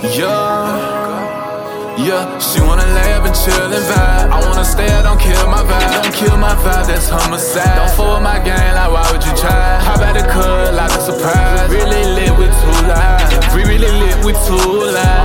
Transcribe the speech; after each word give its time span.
Yeah, 0.00 1.96
yeah, 1.98 2.38
she 2.38 2.60
wanna 2.60 2.86
lay 2.86 3.12
up 3.14 3.24
and 3.26 3.34
chill 3.34 3.66
and 3.66 3.84
vibe. 3.84 4.30
I 4.30 4.38
wanna 4.46 4.64
stay, 4.64 4.86
I 4.86 5.02
don't 5.02 5.18
kill 5.18 5.46
my 5.48 5.62
vibe. 5.66 6.02
Don't 6.02 6.14
kill 6.14 6.36
my 6.36 6.54
vibe, 6.54 6.86
that's 6.86 7.08
homicide. 7.08 7.74
Don't 7.74 7.90
fool 7.98 8.20
my 8.20 8.38
game, 8.38 8.74
like 8.78 8.92
why 8.92 9.10
would 9.10 9.24
you 9.26 9.34
try? 9.34 9.80
How 9.82 9.96
about 9.96 10.16
it 10.16 10.28
could, 10.30 10.74
like 10.74 10.92
a 10.92 11.00
surprise? 11.00 11.68
Really 11.70 12.04
lit 12.14 12.30
with 12.38 12.54
two 12.62 12.78
lives. 12.86 13.54
We 13.56 13.64
really 13.64 13.90
lit 13.90 14.24
with 14.24 14.38
two 14.46 14.86
lives. 14.86 15.17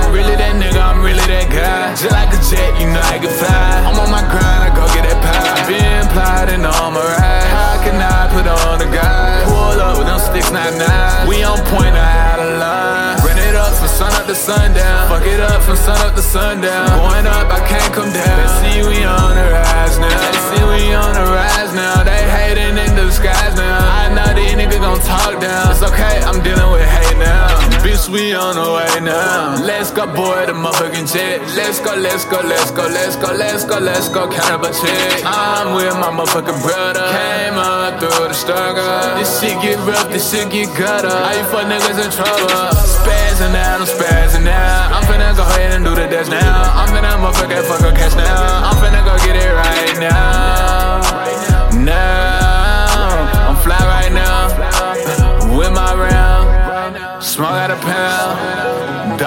Sundown. 14.44 15.08
Fuck 15.08 15.26
it 15.26 15.40
up 15.40 15.62
from 15.62 15.76
sun 15.76 15.96
up 16.04 16.14
to 16.14 16.22
sundown. 16.22 16.84
Going 17.00 17.26
up, 17.26 17.48
I 17.48 17.64
can't 17.64 17.92
come 17.96 18.12
down. 18.12 18.36
They 18.36 18.50
see 18.60 18.78
we 18.84 19.00
on 19.04 19.32
the 19.32 19.46
rise 19.48 19.96
now. 19.96 20.12
They 20.12 20.40
see 20.52 20.64
we 20.68 20.92
on 20.92 21.12
the 21.16 21.24
rise 21.32 21.72
now. 21.72 22.04
They 22.04 22.22
hating 22.28 22.76
in 22.76 22.92
disguise 22.92 23.56
now. 23.56 23.80
I 23.80 24.12
know 24.12 24.28
these 24.36 24.52
niggas 24.52 24.84
gon' 24.84 25.00
talk 25.00 25.40
down. 25.40 25.72
It's 25.72 25.82
okay, 25.82 26.20
I'm 26.28 26.44
dealing 26.44 26.70
with 26.72 26.84
hate 26.84 27.16
now. 27.16 27.48
Bitch, 27.80 28.08
we 28.08 28.34
on 28.34 28.56
the 28.60 28.68
way 28.68 29.00
now. 29.00 29.56
Let's 29.64 29.90
go, 29.90 30.04
boy, 30.04 30.44
the 30.44 30.52
motherfucking 30.52 31.08
jet. 31.08 31.40
Let's 31.56 31.80
go, 31.80 31.96
let's 31.96 32.24
go, 32.24 32.40
let's 32.44 32.70
go, 32.70 32.84
let's 32.84 33.16
go, 33.16 33.32
let's 33.32 33.64
go, 33.64 33.78
let's 33.80 34.08
go, 34.08 34.28
count 34.28 34.52
up 34.52 34.62
a 34.68 34.70
check. 34.72 35.24
I'm 35.24 35.72
with 35.76 35.96
my 35.96 36.12
motherfucking 36.12 36.60
brother. 36.60 37.04
Came 37.16 37.56
up 37.56 37.96
through 38.00 38.28
the 38.28 38.36
struggle. 38.36 38.84
This 39.16 39.40
shit 39.40 39.56
get 39.64 39.80
rough, 39.88 40.08
this 40.12 40.28
shit 40.28 40.52
get 40.52 40.68
gutter. 40.76 41.08
All 41.08 41.32
you 41.32 41.44
fuck 41.48 41.64
niggas 41.64 41.96
in 41.96 42.10
trouble. 42.12 42.52
Spazzing 42.84 43.56
out, 43.56 43.80
I'm 43.80 43.88
spazzing 43.88 44.03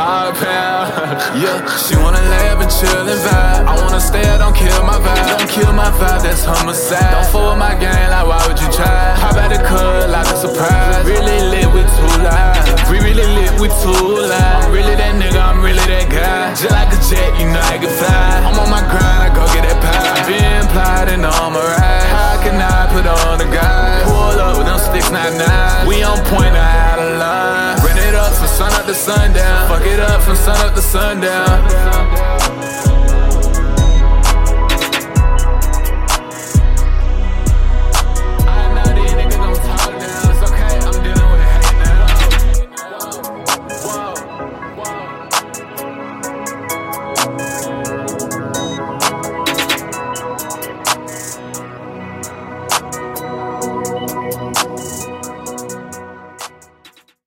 yeah, 0.08 1.68
she 1.76 1.96
wanna 1.98 2.24
up 2.58 2.64
and 2.64 2.72
chill 2.72 3.04
and 3.04 3.20
vibe. 3.20 3.68
I 3.68 3.76
wanna 3.84 4.00
stay, 4.00 4.24
I 4.24 4.38
don't 4.38 4.56
kill 4.56 4.82
my 4.84 4.96
vibe. 5.04 5.38
Don't 5.38 5.50
kill 5.50 5.74
my 5.74 5.92
vibe, 6.00 6.24
that's 6.24 6.44
homicide. 6.48 7.12
Don't 7.12 7.28
fool 7.28 7.50
with 7.52 7.60
my 7.60 7.76
game, 7.76 7.92
like 7.92 8.26
why 8.26 8.40
would 8.48 8.60
you 8.60 8.72
try? 8.72 9.16
How 9.20 9.32
about 9.32 9.52
the 9.52 9.60
cut, 9.60 10.10
like 10.10 10.28
a 10.32 10.38
surprise? 10.38 11.04
Really 11.06 11.40
lit 11.52 11.68
with 11.76 11.90
two 12.00 12.14
lives. 12.24 12.90
We 12.90 13.04
really 13.04 13.28
lit 13.28 13.60
with 13.60 13.76
two 13.84 13.92
lives. 13.92 14.66
I'm 14.66 14.72
really 14.72 14.96
that 14.96 15.14
nigga, 15.20 15.44
I'm 15.44 15.60
really 15.60 15.84
that 15.92 16.08
guy. 16.08 16.56
Just 16.56 16.72
like 16.72 16.92
a 16.96 17.00
jet, 17.04 17.36
you 17.36 17.52
know 17.52 17.60
I 17.60 17.78
can 17.78 17.92
fly. 17.92 18.48
I'm 18.48 18.56
on 18.56 18.70
my 18.72 18.84
grind, 18.88 19.28
I 19.28 19.30
go 19.36 19.44
get 19.52 19.68
that 19.68 19.78
pie. 19.84 20.24
Been 20.24 20.64
plotting 20.72 21.24
on 21.28 21.52
my 21.52 21.60
ride. 21.60 22.08
How 22.16 22.40
can 22.40 22.56
I 22.56 22.88
put 22.96 23.06
on 23.06 23.44
the 23.44 23.50
guy? 23.52 24.08
Pull 24.08 24.40
up 24.40 24.58
with 24.58 24.68
them 24.68 24.80
sticks, 24.80 25.12
not 25.12 25.36
nine. 25.36 25.57
From 28.38 28.48
sun 28.48 28.74
up 28.74 28.86
to 28.86 28.94
sundown. 28.94 29.68
Fuck 29.68 29.86
it 29.86 30.00
up 30.00 30.22
from 30.22 30.36
sun 30.36 30.58
up 30.66 30.76
to 30.76 30.82
sundown. 30.82 32.57